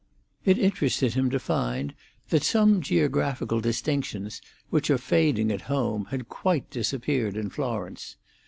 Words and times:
It 0.45 0.57
interested 0.57 1.13
him 1.13 1.29
to 1.29 1.37
find 1.39 1.93
that 2.29 2.41
some 2.41 2.81
geographical 2.81 3.61
distinctions 3.61 4.41
which 4.71 4.89
are 4.89 4.97
fading 4.97 5.51
at 5.51 5.61
home 5.69 6.05
had 6.05 6.27
quite 6.27 6.71
disappeared 6.71 7.37
in 7.37 7.51
Florence. 7.51 8.15